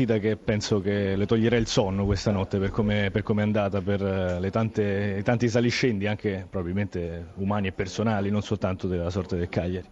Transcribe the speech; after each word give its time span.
partita 0.00 0.18
che 0.18 0.36
penso 0.36 0.80
che 0.80 1.14
le 1.14 1.26
toglierà 1.26 1.56
il 1.56 1.66
sonno 1.66 2.04
questa 2.04 2.30
notte 2.30 2.58
per 2.58 2.70
come, 2.70 3.10
è 3.10 3.40
andata, 3.40 3.80
per 3.80 4.02
eh, 4.02 4.40
le 4.40 4.50
tante, 4.50 5.16
i 5.18 5.22
tanti 5.22 5.48
saliscendi 5.48 6.06
anche 6.06 6.46
probabilmente 6.48 7.32
umani 7.36 7.68
e 7.68 7.72
personali, 7.72 8.30
non 8.30 8.42
soltanto 8.42 8.86
della 8.86 9.10
sorte 9.10 9.36
del 9.36 9.48
Cagliari. 9.48 9.86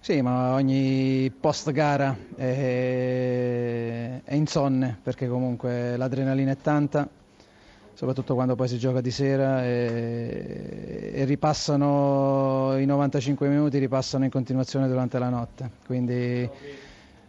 Sì, 0.00 0.20
ma 0.20 0.54
ogni 0.54 1.32
post 1.38 1.70
gara 1.72 2.16
è, 2.36 4.20
è 4.22 4.34
insonne 4.34 4.98
perché 5.02 5.28
comunque 5.28 5.96
l'adrenalina 5.96 6.52
è 6.52 6.56
tanta, 6.56 7.08
soprattutto 7.94 8.34
quando 8.34 8.54
poi 8.54 8.68
si 8.68 8.78
gioca 8.78 9.00
di 9.00 9.10
sera 9.10 9.64
e, 9.64 11.12
e, 11.14 11.24
ripassano 11.24 12.76
i 12.78 12.84
95 12.84 13.48
minuti, 13.48 13.78
ripassano 13.78 14.24
in 14.24 14.30
continuazione 14.30 14.86
durante 14.86 15.18
la 15.18 15.28
notte. 15.28 15.70
Quindi 15.86 16.48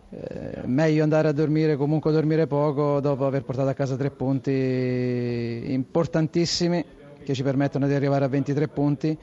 eh, 0.10 0.62
meglio 0.66 1.04
andare 1.04 1.28
a 1.28 1.32
dormire, 1.32 1.76
comunque 1.76 2.12
dormire 2.12 2.48
poco 2.48 3.00
dopo 3.00 3.26
aver 3.26 3.44
portato 3.44 3.70
a 3.70 3.74
casa 3.74 3.96
tre 3.96 4.10
punti 4.10 5.64
importantissimi 5.68 6.84
che 7.24 7.34
ci 7.34 7.44
permettono 7.44 7.88
di 7.88 7.94
arrivare 7.94 8.26
a 8.26 8.30
23 8.30 8.68
punti 8.70 9.18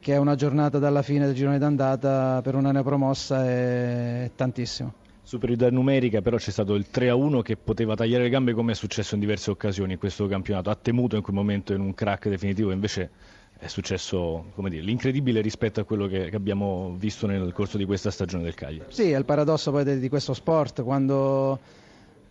che 0.00 0.12
è 0.12 0.16
una 0.16 0.34
giornata 0.34 0.78
dalla 0.78 1.02
fine 1.02 1.24
del 1.26 1.34
girone 1.34 1.58
d'andata 1.58 2.40
per 2.42 2.56
una 2.56 2.72
neopromossa 2.72 3.48
è 3.48 4.30
tantissimo 4.34 4.92
superiorità 5.24 5.70
numerica, 5.70 6.20
però 6.20 6.36
c'è 6.36 6.50
stato 6.50 6.74
il 6.74 6.86
3-1 6.92 7.40
che 7.40 7.56
poteva 7.56 7.94
tagliare 7.94 8.24
le 8.24 8.28
gambe 8.28 8.52
come 8.52 8.72
è 8.72 8.74
successo 8.74 9.14
in 9.14 9.20
diverse 9.20 9.50
occasioni 9.50 9.94
in 9.94 9.98
questo 9.98 10.26
campionato. 10.26 10.68
Ha 10.68 10.76
temuto 10.76 11.16
in 11.16 11.22
quel 11.22 11.34
momento 11.34 11.72
in 11.72 11.80
un 11.80 11.94
crack 11.94 12.28
definitivo, 12.28 12.70
invece 12.70 13.10
è 13.58 13.66
successo 13.66 14.52
dire, 14.56 14.82
l'incredibile 14.82 15.40
rispetto 15.40 15.80
a 15.80 15.84
quello 15.84 16.06
che, 16.06 16.28
che, 16.28 16.36
abbiamo 16.36 16.94
visto 16.98 17.26
nel 17.26 17.52
corso 17.52 17.78
di 17.78 17.84
questa 17.84 18.10
stagione 18.10 18.42
del 18.44 18.54
Cagliari. 18.54 18.92
Sì, 18.92 19.10
è 19.10 19.16
il 19.16 19.24
paradosso 19.24 19.70
poi 19.70 19.84
di, 19.84 19.98
di 19.98 20.08
questo 20.08 20.34
sport, 20.34 20.82
quando 20.82 21.58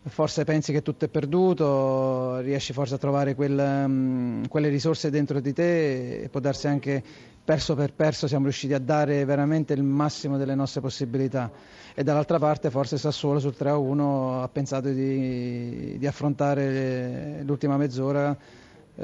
forse 0.06 0.44
pensi 0.44 0.72
che 0.72 0.82
tutto 0.82 1.06
è 1.06 1.08
perduto, 1.08 2.40
riesci 2.40 2.74
forse 2.74 2.96
a 2.96 2.98
trovare 2.98 3.36
quel, 3.36 3.58
um, 3.58 4.48
quelle 4.48 4.68
risorse 4.68 5.10
dentro 5.10 5.40
di 5.40 5.54
te 5.54 6.24
e 6.24 6.30
può 6.30 6.40
darsi 6.40 6.68
anche 6.68 7.02
perso 7.44 7.76
per 7.76 7.94
perso 7.94 8.28
siamo 8.28 8.46
riusciti 8.46 8.74
a 8.74 8.80
dare 8.80 9.26
veramente 9.26 9.74
il 9.74 9.84
massimo 9.84 10.38
delle 10.38 10.56
nostre 10.56 10.80
possibilità 10.80 11.52
e 11.94 12.02
dall'altra 12.02 12.40
parte 12.40 12.70
forse 12.70 12.98
Sassuolo 12.98 13.40
sul 13.40 13.54
3-1 13.58 14.42
ha 14.42 14.48
pensato 14.48 14.90
di, 14.90 15.98
di 15.98 16.08
affrontare 16.08 17.42
l'ultima 17.44 17.76
mezz'ora 17.76 18.38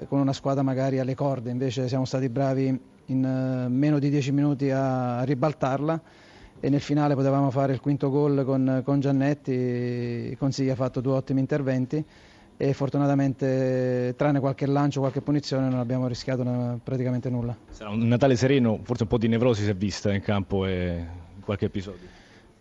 con 0.07 0.19
una 0.19 0.33
squadra 0.33 0.61
magari 0.61 0.99
alle 0.99 1.15
corde, 1.15 1.49
invece 1.49 1.87
siamo 1.87 2.05
stati 2.05 2.29
bravi 2.29 2.79
in 3.05 3.23
uh, 3.23 3.71
meno 3.71 3.99
di 3.99 4.09
10 4.09 4.31
minuti 4.31 4.69
a, 4.69 5.23
ribaltarla 5.23 6.01
e 6.59 6.69
nel 6.69 6.81
finale 6.81 7.15
potevamo 7.15 7.49
fare 7.49 7.73
il 7.73 7.79
quinto 7.79 8.09
gol 8.09 8.43
con, 8.45 8.81
con 8.83 8.99
Giannetti, 8.99 10.35
Consigli 10.37 10.69
ha 10.69 10.75
fatto 10.75 11.01
due 11.01 11.13
ottimi 11.13 11.39
interventi 11.39 12.03
e 12.61 12.73
fortunatamente 12.73 14.13
tranne 14.17 14.41
qualche 14.41 14.65
lancio, 14.65 14.99
qualche 14.99 15.21
punizione 15.21 15.69
non 15.69 15.79
abbiamo 15.79 16.07
rischiato 16.07 16.43
praticamente 16.83 17.29
nulla. 17.29 17.55
Sarà 17.69 17.89
un 17.89 17.99
Natale 17.99 18.35
sereno, 18.35 18.79
forse 18.83 19.03
un 19.03 19.09
po' 19.09 19.17
di 19.17 19.29
nevrosi 19.29 19.63
si 19.63 19.69
è 19.69 19.75
vista 19.75 20.13
in 20.13 20.21
campo 20.21 20.65
e 20.65 21.05
in 21.35 21.41
qualche 21.41 21.65
episodio. 21.65 22.05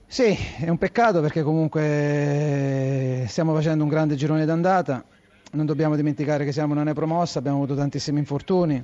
Sì, 0.06 0.34
è 0.60 0.68
un 0.68 0.78
peccato 0.78 1.20
perché 1.20 1.42
comunque 1.42 3.24
stiamo 3.26 3.52
facendo 3.54 3.82
un 3.82 3.90
grande 3.90 4.14
girone 4.14 4.44
d'andata, 4.44 5.04
non 5.52 5.66
dobbiamo 5.66 5.96
dimenticare 5.96 6.44
che 6.44 6.52
siamo 6.52 6.72
una 6.72 6.82
neopromossa, 6.82 7.38
abbiamo 7.38 7.58
avuto 7.58 7.74
tantissimi 7.74 8.18
infortuni, 8.18 8.82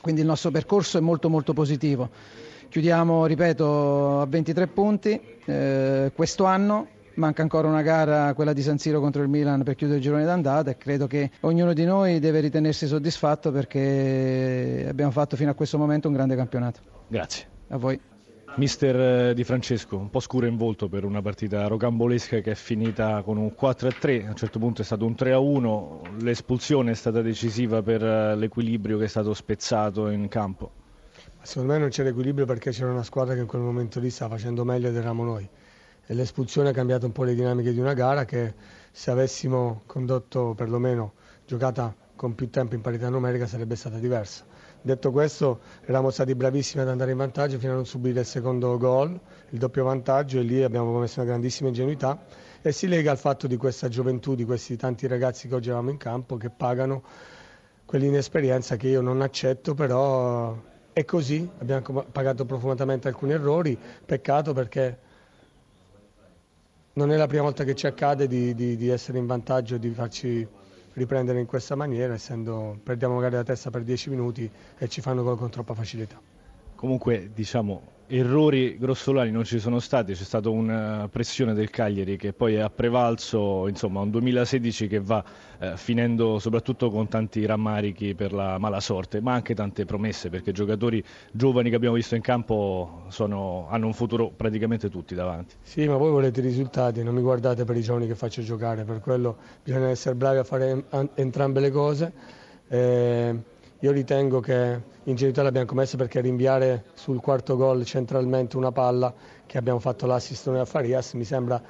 quindi 0.00 0.20
il 0.20 0.26
nostro 0.26 0.50
percorso 0.50 0.98
è 0.98 1.00
molto 1.00 1.28
molto 1.28 1.52
positivo. 1.52 2.10
Chiudiamo, 2.68 3.26
ripeto, 3.26 4.20
a 4.20 4.26
23 4.26 4.66
punti 4.68 5.20
eh, 5.44 6.12
questo 6.14 6.44
anno, 6.44 6.86
Manca 7.14 7.42
ancora 7.42 7.68
una 7.68 7.82
gara, 7.82 8.32
quella 8.34 8.52
di 8.52 8.62
San 8.62 8.78
Siro 8.78 9.00
contro 9.00 9.20
il 9.22 9.28
Milan 9.28 9.62
per 9.62 9.74
chiudere 9.74 9.98
il 9.98 10.04
girone 10.04 10.24
d'andata 10.24 10.70
e 10.70 10.76
credo 10.76 11.06
che 11.06 11.30
ognuno 11.40 11.72
di 11.72 11.84
noi 11.84 12.18
deve 12.18 12.40
ritenersi 12.40 12.86
soddisfatto 12.86 13.50
perché 13.50 14.86
abbiamo 14.88 15.10
fatto 15.10 15.36
fino 15.36 15.50
a 15.50 15.54
questo 15.54 15.76
momento 15.76 16.08
un 16.08 16.14
grande 16.14 16.36
campionato. 16.36 16.80
Grazie. 17.08 17.46
A 17.68 17.76
voi. 17.76 18.00
Mister 18.56 19.28
eh, 19.30 19.34
Di 19.34 19.44
Francesco, 19.44 19.96
un 19.96 20.10
po' 20.10 20.18
scuro 20.20 20.46
in 20.46 20.56
volto 20.56 20.88
per 20.88 21.04
una 21.04 21.22
partita 21.22 21.66
rocambolesca 21.68 22.40
che 22.40 22.50
è 22.50 22.54
finita 22.54 23.22
con 23.22 23.36
un 23.36 23.54
4-3, 23.58 24.26
a 24.26 24.28
un 24.30 24.34
certo 24.34 24.58
punto 24.58 24.82
è 24.82 24.84
stato 24.84 25.06
un 25.06 25.14
3-1, 25.16 26.22
l'espulsione 26.22 26.90
è 26.90 26.94
stata 26.94 27.22
decisiva 27.22 27.80
per 27.80 28.04
eh, 28.04 28.36
l'equilibrio 28.36 28.98
che 28.98 29.04
è 29.04 29.08
stato 29.08 29.34
spezzato 29.34 30.08
in 30.08 30.28
campo. 30.28 30.72
Secondo 31.42 31.72
me 31.72 31.78
non 31.78 31.88
c'era 31.90 32.08
equilibrio 32.08 32.44
perché 32.44 32.70
c'era 32.72 32.90
una 32.90 33.04
squadra 33.04 33.34
che 33.34 33.40
in 33.40 33.46
quel 33.46 33.62
momento 33.62 34.00
lì 34.00 34.10
stava 34.10 34.34
facendo 34.34 34.64
meglio 34.64 34.88
ed 34.88 34.96
eravamo 34.96 35.24
noi 35.24 35.48
e 36.06 36.14
l'espulsione 36.14 36.70
ha 36.70 36.72
cambiato 36.72 37.06
un 37.06 37.12
po' 37.12 37.22
le 37.22 37.34
dinamiche 37.34 37.72
di 37.72 37.78
una 37.78 37.94
gara 37.94 38.24
che 38.24 38.52
se 38.90 39.12
avessimo 39.12 39.82
condotto 39.86 40.54
perlomeno 40.54 41.12
giocata 41.46 41.94
con 42.16 42.34
più 42.34 42.50
tempo 42.50 42.74
in 42.74 42.80
parità 42.80 43.08
numerica 43.08 43.46
sarebbe 43.46 43.76
stata 43.76 43.96
diversa. 43.98 44.44
Detto 44.82 45.10
questo, 45.10 45.60
eravamo 45.82 46.08
stati 46.08 46.34
bravissimi 46.34 46.82
ad 46.82 46.88
andare 46.88 47.10
in 47.10 47.18
vantaggio 47.18 47.58
fino 47.58 47.72
a 47.72 47.74
non 47.74 47.84
subire 47.84 48.20
il 48.20 48.26
secondo 48.26 48.78
gol, 48.78 49.18
il 49.50 49.58
doppio 49.58 49.84
vantaggio 49.84 50.38
e 50.38 50.42
lì 50.42 50.62
abbiamo 50.62 50.90
commesso 50.92 51.20
una 51.20 51.28
grandissima 51.28 51.68
ingenuità. 51.68 52.24
E 52.62 52.72
si 52.72 52.88
lega 52.88 53.10
al 53.10 53.18
fatto 53.18 53.46
di 53.46 53.56
questa 53.56 53.88
gioventù, 53.88 54.34
di 54.34 54.44
questi 54.44 54.76
tanti 54.76 55.06
ragazzi 55.06 55.48
che 55.48 55.54
oggi 55.54 55.68
avevamo 55.68 55.90
in 55.90 55.98
campo 55.98 56.38
che 56.38 56.48
pagano 56.48 57.02
quell'inesperienza 57.84 58.76
che 58.76 58.88
io 58.88 59.02
non 59.02 59.20
accetto, 59.20 59.74
però 59.74 60.56
è 60.94 61.04
così, 61.04 61.46
abbiamo 61.58 62.04
pagato 62.10 62.46
profumatamente 62.46 63.08
alcuni 63.08 63.32
errori, 63.32 63.78
peccato 64.06 64.54
perché 64.54 64.98
non 66.94 67.12
è 67.12 67.16
la 67.16 67.26
prima 67.26 67.42
volta 67.42 67.64
che 67.64 67.74
ci 67.74 67.86
accade 67.86 68.26
di, 68.26 68.54
di, 68.54 68.76
di 68.76 68.88
essere 68.88 69.18
in 69.18 69.26
vantaggio 69.26 69.76
di 69.76 69.90
farci 69.90 70.46
riprendere 70.94 71.40
in 71.40 71.46
questa 71.46 71.74
maniera, 71.74 72.14
essendo 72.14 72.78
perdiamo 72.82 73.14
magari 73.14 73.34
la 73.34 73.44
testa 73.44 73.70
per 73.70 73.82
10 73.82 74.10
minuti 74.10 74.50
e 74.78 74.88
ci 74.88 75.00
fanno 75.00 75.22
gol 75.22 75.36
con 75.36 75.50
troppa 75.50 75.74
facilità. 75.74 76.20
Comunque 76.80 77.30
diciamo 77.34 77.82
errori 78.06 78.78
grossolani 78.78 79.30
non 79.30 79.44
ci 79.44 79.58
sono 79.58 79.80
stati, 79.80 80.14
c'è 80.14 80.24
stata 80.24 80.48
una 80.48 81.06
pressione 81.12 81.52
del 81.52 81.68
Cagliari 81.68 82.16
che 82.16 82.32
poi 82.32 82.58
ha 82.58 82.70
prevalso, 82.70 83.68
insomma 83.68 84.00
un 84.00 84.08
2016 84.08 84.88
che 84.88 84.98
va 84.98 85.22
eh, 85.58 85.76
finendo 85.76 86.38
soprattutto 86.38 86.88
con 86.88 87.06
tanti 87.06 87.44
rammarichi 87.44 88.14
per 88.14 88.32
la 88.32 88.56
mala 88.56 88.80
sorte, 88.80 89.20
ma 89.20 89.34
anche 89.34 89.54
tante 89.54 89.84
promesse 89.84 90.30
perché 90.30 90.52
giocatori 90.52 91.04
giovani 91.32 91.68
che 91.68 91.76
abbiamo 91.76 91.96
visto 91.96 92.14
in 92.14 92.22
campo 92.22 93.02
sono, 93.08 93.66
hanno 93.68 93.84
un 93.84 93.92
futuro 93.92 94.30
praticamente 94.34 94.88
tutti 94.88 95.14
davanti. 95.14 95.56
Sì, 95.60 95.86
ma 95.86 95.98
voi 95.98 96.10
volete 96.10 96.40
i 96.40 96.44
risultati, 96.44 97.02
non 97.02 97.14
mi 97.14 97.20
guardate 97.20 97.66
per 97.66 97.76
i 97.76 97.82
giovani 97.82 98.06
che 98.06 98.14
faccio 98.14 98.40
giocare, 98.40 98.84
per 98.84 99.00
quello 99.00 99.36
bisogna 99.62 99.90
essere 99.90 100.14
bravi 100.14 100.38
a 100.38 100.44
fare 100.44 100.86
entrambe 101.14 101.60
le 101.60 101.70
cose. 101.70 102.12
Eh, 102.68 103.36
io 103.82 103.92
ritengo 103.92 104.40
che 104.40 104.80
in 105.04 105.14
generale 105.14 105.44
l'abbiamo 105.44 105.66
commessa 105.66 105.96
perché 105.96 106.20
rinviare 106.20 106.84
sul 106.94 107.20
quarto 107.20 107.56
gol 107.56 107.84
centralmente 107.84 108.56
una 108.56 108.72
palla 108.72 109.12
che 109.46 109.56
abbiamo 109.56 109.78
fatto 109.78 110.06
l'assist 110.06 110.48
noi 110.48 110.58
a 110.58 110.66
Farias 110.66 111.14
mi 111.14 111.24
sembra 111.24 111.62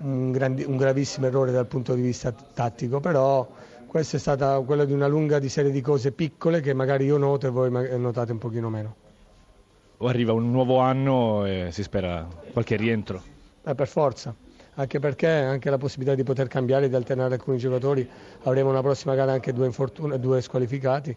un, 0.00 0.30
grandi, 0.30 0.62
un, 0.62 0.76
gravissimo 0.76 1.26
errore 1.26 1.52
dal 1.52 1.66
punto 1.66 1.94
di 1.94 2.02
vista 2.02 2.32
tattico, 2.32 3.00
però 3.00 3.48
questa 3.86 4.18
è 4.18 4.20
stata 4.20 4.60
quella 4.60 4.84
di 4.84 4.92
una 4.92 5.06
lunga 5.06 5.38
di 5.38 5.48
serie 5.48 5.70
di 5.70 5.80
cose 5.80 6.12
piccole 6.12 6.60
che 6.60 6.74
magari 6.74 7.06
io 7.06 7.16
noto 7.16 7.46
e 7.46 7.50
voi 7.50 7.70
notate 7.98 8.32
un 8.32 8.38
pochino 8.38 8.68
meno. 8.68 8.94
Arriva 10.00 10.34
un 10.34 10.50
nuovo 10.50 10.80
anno 10.80 11.46
e 11.46 11.68
si 11.70 11.82
spera 11.82 12.28
qualche 12.52 12.76
rientro. 12.76 13.22
Eh, 13.64 13.74
per 13.74 13.88
forza 13.88 14.34
anche 14.76 14.98
perché 14.98 15.28
anche 15.28 15.70
la 15.70 15.78
possibilità 15.78 16.14
di 16.14 16.22
poter 16.22 16.48
cambiare, 16.48 16.88
di 16.88 16.94
alternare 16.94 17.34
alcuni 17.34 17.58
giocatori, 17.58 18.08
avremo 18.44 18.70
una 18.70 18.82
prossima 18.82 19.14
gara 19.14 19.32
anche 19.32 19.52
due, 19.52 19.70
due 20.18 20.40
squalificati. 20.40 21.16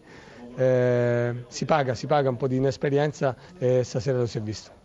Eh, 0.56 1.44
si 1.46 1.64
paga, 1.64 1.94
si 1.94 2.06
paga 2.06 2.28
un 2.28 2.36
po' 2.36 2.48
di 2.48 2.56
inesperienza 2.56 3.36
e 3.58 3.84
stasera 3.84 4.18
lo 4.18 4.26
si 4.26 4.38
è 4.38 4.40
visto. 4.40 4.79